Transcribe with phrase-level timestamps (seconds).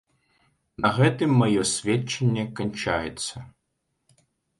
[0.85, 3.35] На гэтым маё сведчанне канчаецца.